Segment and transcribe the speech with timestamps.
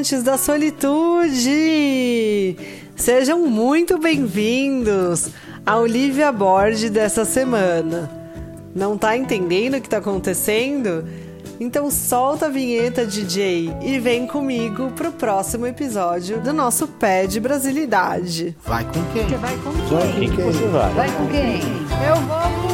[0.00, 1.50] amantes da solitude!
[2.96, 5.28] Sejam muito bem-vindos
[5.64, 8.10] ao Lívia Board dessa semana.
[8.74, 11.04] Não tá entendendo o que tá acontecendo?
[11.60, 17.38] Então solta a vinheta, DJ, e vem comigo pro próximo episódio do nosso Pé de
[17.38, 18.56] Brasilidade.
[18.64, 19.28] Vai com quem?
[19.28, 20.30] Você vai com Vai quem?
[20.30, 20.44] com quem?
[20.46, 20.94] Você vai.
[20.94, 21.60] Vai com quem?
[22.08, 22.69] Eu vou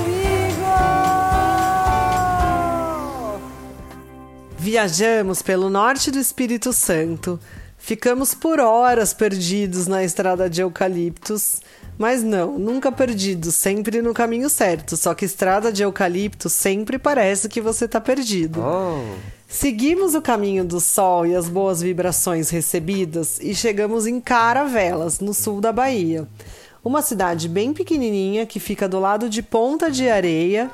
[4.59, 7.38] Viajamos pelo norte do Espírito Santo.
[7.78, 11.60] Ficamos por horas perdidos na estrada de eucaliptos.
[11.98, 14.96] Mas não, nunca perdidos, sempre no caminho certo.
[14.96, 18.60] Só que estrada de eucalipto sempre parece que você tá perdido.
[18.60, 19.16] Oh.
[19.48, 25.32] Seguimos o caminho do sol e as boas vibrações recebidas e chegamos em Caravelas, no
[25.32, 26.27] sul da Bahia.
[26.84, 30.70] Uma cidade bem pequenininha que fica do lado de Ponta de Areia,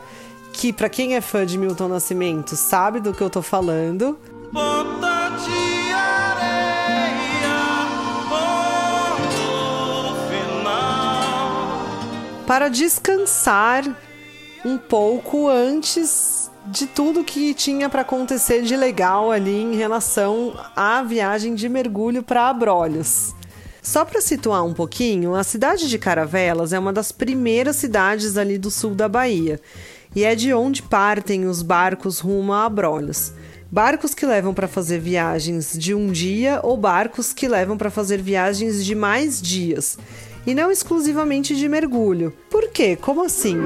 [0.52, 4.18] que para quem é fã de Milton Nascimento sabe do que eu tô falando.
[4.52, 6.62] Ponta de areia,
[12.46, 13.84] para descansar
[14.64, 21.02] um pouco antes de tudo que tinha para acontecer de legal ali em relação à
[21.02, 23.34] viagem de mergulho para Abrolhos.
[23.82, 28.56] Só para situar um pouquinho, a cidade de Caravelas é uma das primeiras cidades ali
[28.56, 29.60] do sul da Bahia
[30.14, 33.32] e é de onde partem os barcos rumo a Abrolhos.
[33.72, 38.22] Barcos que levam para fazer viagens de um dia ou barcos que levam para fazer
[38.22, 39.98] viagens de mais dias
[40.46, 42.32] e não exclusivamente de mergulho.
[42.48, 42.94] Por quê?
[42.94, 43.56] Como assim?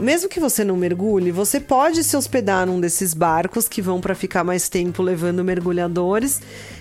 [0.00, 4.14] Mesmo que você não mergulhe, você pode se hospedar num desses barcos que vão para
[4.14, 6.40] ficar mais tempo levando mergulhadores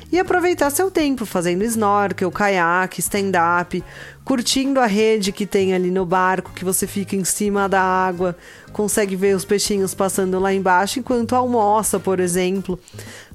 [0.09, 3.83] e aproveitar seu tempo fazendo snorkel, caiaque, stand-up,
[4.23, 8.37] curtindo a rede que tem ali no barco, que você fica em cima da água,
[8.71, 12.79] consegue ver os peixinhos passando lá embaixo enquanto almoça, por exemplo.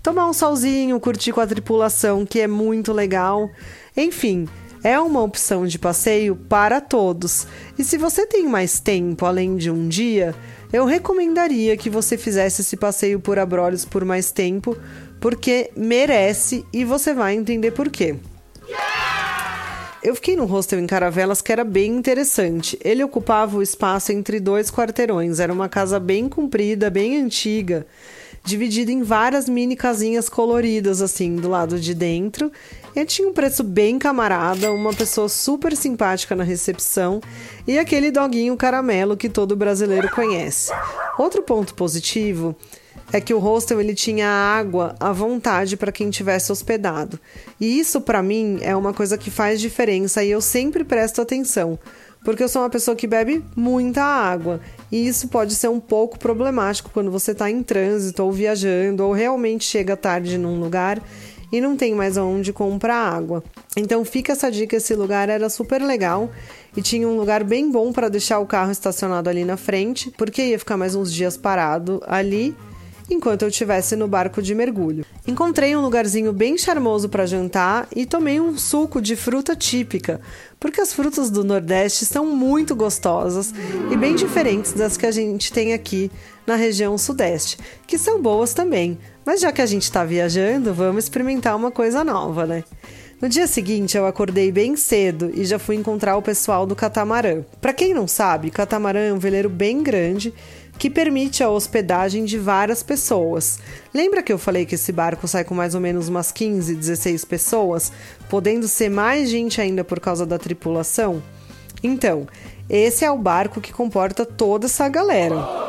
[0.03, 3.51] Tomar um solzinho, curtir com a tripulação, que é muito legal.
[3.95, 4.49] Enfim,
[4.85, 7.47] é uma opção de passeio para todos.
[7.79, 10.35] E se você tem mais tempo além de um dia,
[10.71, 14.77] eu recomendaria que você fizesse esse passeio por Abrolhos por mais tempo,
[15.19, 18.17] porque merece e você vai entender por quê.
[20.03, 22.79] Eu fiquei num hostel em Caravelas que era bem interessante.
[22.85, 25.41] Ele ocupava o espaço entre dois quarteirões.
[25.41, 27.87] Era uma casa bem comprida, bem antiga,
[28.45, 32.53] dividida em várias mini casinhas coloridas, assim, do lado de dentro.
[32.95, 37.21] E tinha um preço bem camarada, uma pessoa super simpática na recepção
[37.67, 40.71] e aquele doguinho caramelo que todo brasileiro conhece.
[41.19, 42.55] Outro ponto positivo
[43.13, 47.19] é que o hostel ele tinha água à vontade para quem tivesse hospedado.
[47.61, 51.79] E isso para mim é uma coisa que faz diferença e eu sempre presto atenção,
[52.25, 56.19] porque eu sou uma pessoa que bebe muita água, e isso pode ser um pouco
[56.19, 61.01] problemático quando você está em trânsito ou viajando ou realmente chega tarde num lugar
[61.53, 63.45] e não tem mais aonde comprar água.
[63.77, 66.31] Então fica essa dica, esse lugar era super legal
[66.77, 70.43] e tinha um lugar bem bom para deixar o carro estacionado ali na frente, porque
[70.43, 72.57] ia ficar mais uns dias parado ali
[73.09, 75.05] enquanto eu estivesse no barco de mergulho.
[75.27, 80.21] Encontrei um lugarzinho bem charmoso para jantar e tomei um suco de fruta típica,
[80.61, 83.55] porque as frutas do Nordeste são muito gostosas
[83.91, 86.11] e bem diferentes das que a gente tem aqui
[86.47, 88.99] na região Sudeste, que são boas também.
[89.25, 92.63] Mas já que a gente está viajando, vamos experimentar uma coisa nova, né?
[93.25, 97.43] No dia seguinte, eu acordei bem cedo e já fui encontrar o pessoal do catamarã.
[97.59, 100.35] Para quem não sabe, catamarã é um veleiro bem grande
[100.79, 103.59] que permite a hospedagem de várias pessoas.
[103.95, 107.25] Lembra que eu falei que esse barco sai com mais ou menos umas 15, 16
[107.25, 107.91] pessoas,
[108.29, 111.23] podendo ser mais gente ainda por causa da tripulação?
[111.83, 112.27] Então,
[112.69, 115.65] esse é o barco que comporta toda essa galera.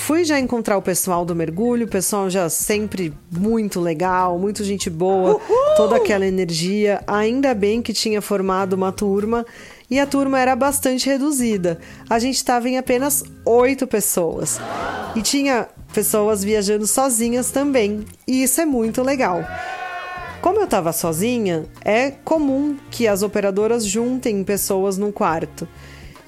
[0.00, 4.88] Fui já encontrar o pessoal do mergulho, o pessoal já sempre muito legal, muito gente
[4.88, 5.38] boa,
[5.80, 7.02] toda aquela energia.
[7.06, 9.46] Ainda bem que tinha formado uma turma
[9.90, 11.78] e a turma era bastante reduzida.
[12.08, 14.60] A gente estava em apenas oito pessoas
[15.16, 19.42] e tinha pessoas viajando sozinhas também, e isso é muito legal.
[20.42, 25.66] Como eu estava sozinha, é comum que as operadoras juntem pessoas no quarto.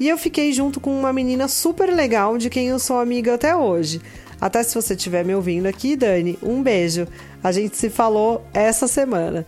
[0.01, 3.55] E eu fiquei junto com uma menina super legal de quem eu sou amiga até
[3.55, 4.01] hoje.
[4.43, 7.07] Até se você estiver me ouvindo aqui, Dani, um beijo.
[7.45, 9.47] A gente se falou essa semana.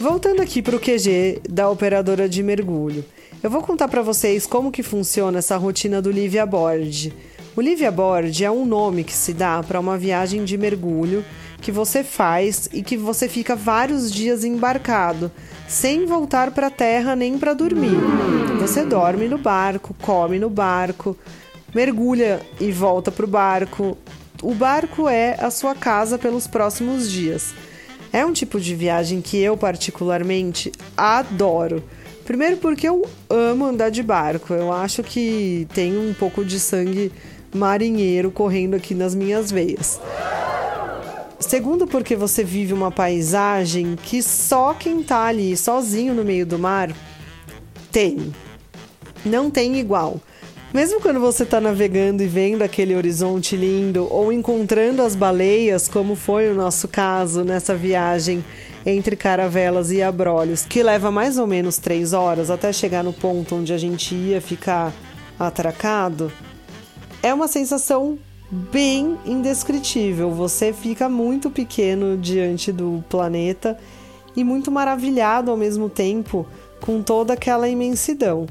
[0.00, 3.04] Voltando aqui para o QG da operadora de mergulho.
[3.42, 7.14] Eu vou contar para vocês como que funciona essa rotina do Livia Board.
[7.54, 11.22] O Livia Board é um nome que se dá para uma viagem de mergulho
[11.60, 15.30] que você faz e que você fica vários dias embarcado,
[15.68, 17.98] sem voltar para a terra nem para dormir.
[18.58, 21.14] Você dorme no barco, come no barco,
[21.74, 23.96] mergulha e volta para o barco.
[24.42, 27.54] O barco é a sua casa pelos próximos dias.
[28.12, 31.82] É um tipo de viagem que eu particularmente adoro.
[32.24, 34.52] Primeiro porque eu amo andar de barco.
[34.52, 37.12] Eu acho que tem um pouco de sangue
[37.54, 40.00] marinheiro correndo aqui nas minhas veias.
[41.38, 46.58] Segundo, porque você vive uma paisagem que só quem tá ali sozinho no meio do
[46.58, 46.90] mar
[47.92, 48.34] tem.
[49.24, 50.20] Não tem igual.
[50.72, 56.14] Mesmo quando você está navegando e vendo aquele horizonte lindo, ou encontrando as baleias, como
[56.16, 58.42] foi o nosso caso nessa viagem
[58.86, 63.56] entre Caravelas e Abrolhos, que leva mais ou menos três horas até chegar no ponto
[63.56, 64.94] onde a gente ia ficar
[65.38, 66.32] atracado,
[67.22, 68.18] é uma sensação
[68.50, 70.30] bem indescritível.
[70.30, 73.78] Você fica muito pequeno diante do planeta
[74.34, 76.46] e muito maravilhado ao mesmo tempo
[76.80, 78.46] com toda aquela imensidão.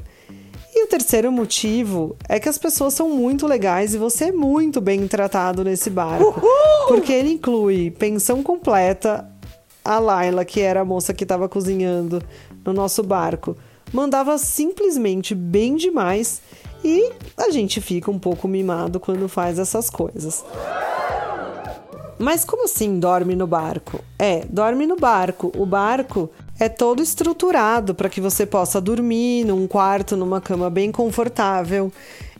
[0.74, 4.80] E o terceiro motivo é que as pessoas são muito legais e você é muito
[4.80, 6.24] bem tratado nesse barco.
[6.24, 6.88] Uhul!
[6.88, 9.28] Porque ele inclui pensão completa.
[9.84, 12.22] A Laila, que era a moça que estava cozinhando
[12.64, 13.56] no nosso barco,
[13.92, 16.40] mandava simplesmente bem demais
[16.84, 20.44] e a gente fica um pouco mimado quando faz essas coisas.
[22.18, 24.00] Mas como assim dorme no barco?
[24.18, 25.52] É, dorme no barco.
[25.56, 26.30] O barco
[26.62, 31.90] é todo estruturado para que você possa dormir num quarto, numa cama bem confortável.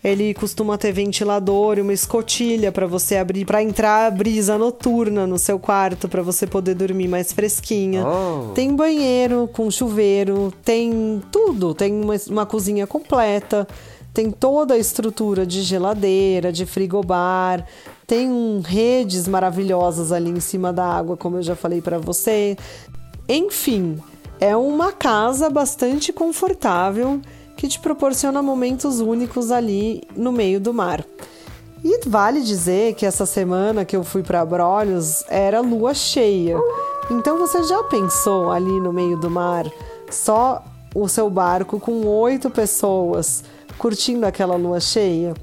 [0.04, 5.26] Ele costuma ter ventilador e uma escotilha para você abrir, para entrar a brisa noturna
[5.26, 8.06] no seu quarto, para você poder dormir mais fresquinha.
[8.06, 8.52] Oh.
[8.52, 13.66] Tem banheiro com chuveiro, tem tudo, tem uma, uma cozinha completa,
[14.14, 17.66] tem toda a estrutura de geladeira, de frigobar,
[18.06, 22.56] tem um, redes maravilhosas ali em cima da água, como eu já falei para você.
[23.28, 23.98] Enfim,
[24.42, 27.20] é uma casa bastante confortável
[27.56, 31.04] que te proporciona momentos únicos ali no meio do mar.
[31.84, 36.58] E vale dizer que essa semana que eu fui para Abrolhos era lua cheia.
[37.08, 39.64] Então você já pensou ali no meio do mar,
[40.10, 43.44] só o seu barco com oito pessoas
[43.78, 45.34] curtindo aquela lua cheia?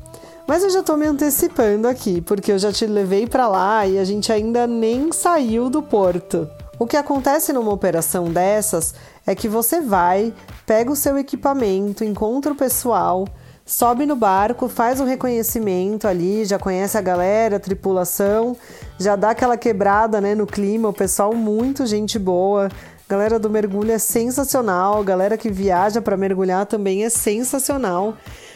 [0.45, 3.97] Mas eu já tô me antecipando aqui, porque eu já te levei para lá e
[3.97, 6.49] a gente ainda nem saiu do porto.
[6.79, 8.95] O que acontece numa operação dessas
[9.27, 10.33] é que você vai,
[10.65, 13.27] pega o seu equipamento, encontra o pessoal,
[13.65, 18.55] sobe no barco, faz um reconhecimento ali, já conhece a galera, a tripulação,
[18.97, 22.69] já dá aquela quebrada né, no clima, o pessoal muito gente boa.
[23.09, 28.15] Galera do mergulho é sensacional, galera que viaja para mergulhar também é sensacional.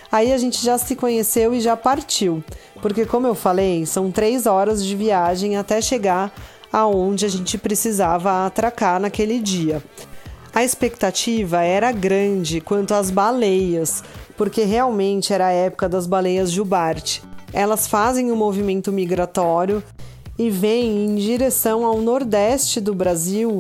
[0.10, 2.42] Aí a gente já se conheceu e já partiu,
[2.82, 6.32] porque como eu falei, são três horas de viagem até chegar
[6.74, 9.84] aonde a gente precisava atracar naquele dia.
[10.52, 14.04] A expectativa era grande quanto às baleias,
[14.36, 17.22] porque realmente era a época das baleias jubarte.
[17.54, 19.84] Elas fazem o um movimento migratório
[20.38, 23.60] e vêm em direção ao nordeste do Brasil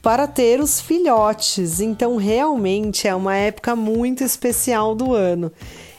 [0.00, 1.80] para ter os filhotes.
[1.80, 5.52] Então, realmente é uma época muito especial do ano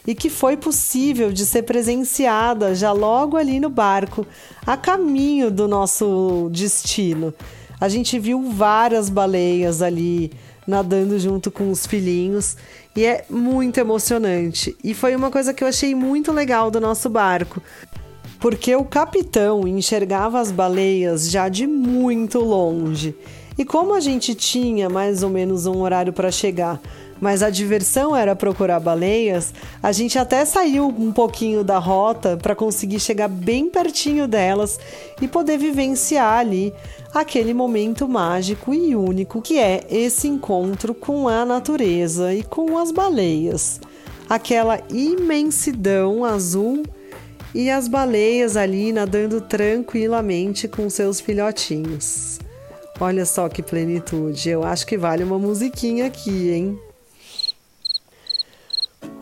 [0.07, 4.25] e que foi possível de ser presenciada já logo ali no barco,
[4.65, 7.33] a caminho do nosso destino.
[7.79, 10.31] A gente viu várias baleias ali
[10.67, 12.57] nadando junto com os filhinhos
[12.95, 14.75] e é muito emocionante.
[14.83, 17.61] E foi uma coisa que eu achei muito legal do nosso barco,
[18.39, 23.15] porque o capitão enxergava as baleias já de muito longe.
[23.57, 26.81] E como a gente tinha mais ou menos um horário para chegar,
[27.25, 29.51] mas a diversão era procurar baleias,
[29.81, 34.79] a gente até saiu um pouquinho da rota para conseguir chegar bem pertinho delas
[35.19, 36.71] e poder vivenciar ali
[37.11, 42.91] aquele momento mágico e único que é esse encontro com a natureza e com as
[42.91, 43.81] baleias.
[44.29, 46.83] Aquela imensidão azul
[47.55, 52.37] e as baleias ali nadando tranquilamente com seus filhotinhos.
[52.99, 54.47] Olha só que plenitude.
[54.47, 56.79] Eu acho que vale uma musiquinha aqui, hein?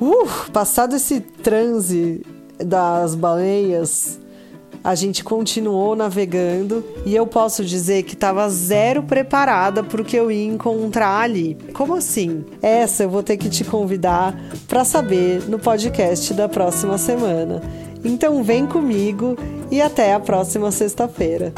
[0.03, 2.21] Uh, passado esse transe
[2.57, 4.19] das baleias,
[4.83, 10.17] a gente continuou navegando e eu posso dizer que estava zero preparada para o que
[10.17, 11.57] eu ia encontrar ali.
[11.73, 12.43] Como assim?
[12.61, 17.61] Essa eu vou ter que te convidar para saber no podcast da próxima semana.
[18.03, 19.37] Então vem comigo
[19.71, 21.53] e até a próxima sexta-feira.